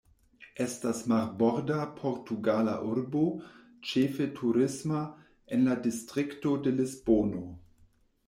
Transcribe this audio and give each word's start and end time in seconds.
Estas 0.63 0.99
marborda 1.09 1.75
portugala 1.97 2.71
urbo, 2.93 3.19
ĉefe 3.91 4.27
turisma, 4.41 5.01
en 5.57 5.69
la 5.69 5.75
distrikto 5.85 6.57
de 6.69 6.73
Lisbono. 6.79 7.43